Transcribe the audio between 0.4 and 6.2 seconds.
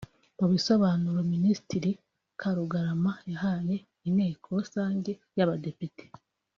bisobanuro Minisitire Karugarama yahaye inteko rusange y’abadepite